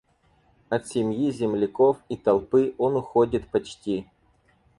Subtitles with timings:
[0.69, 4.07] От семьи, земляков и толпы он уходит почти.